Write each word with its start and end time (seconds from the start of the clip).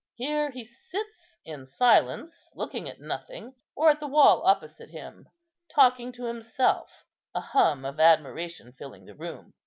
Here 0.15 0.49
he 0.49 0.63
sits 0.63 1.37
in 1.45 1.63
silence, 1.63 2.49
looking 2.55 2.89
at 2.89 2.99
nothing, 2.99 3.53
or 3.75 3.91
at 3.91 3.99
the 3.99 4.07
wall 4.07 4.41
opposite 4.47 4.89
him, 4.89 5.29
talking 5.69 6.11
to 6.13 6.25
himself, 6.25 6.89
a 7.35 7.39
hum 7.41 7.85
of 7.85 7.99
admiration 7.99 8.73
filling 8.73 9.05
the 9.05 9.13
room. 9.13 9.53